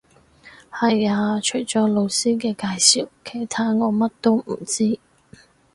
[0.71, 2.67] 係呀，除咗老師嘅介
[3.03, 4.97] 紹，其他我乜都唔知